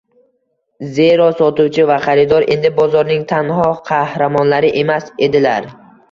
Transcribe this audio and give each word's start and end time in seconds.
Zero 0.93 1.25
sotuvchi 1.41 1.83
va 1.91 1.97
xaridor 2.05 2.45
endi 2.55 2.71
bozorning 2.79 3.25
tanho 3.33 3.67
qahramonlari 3.91 4.73
emas 4.83 5.13
edilar– 5.29 5.69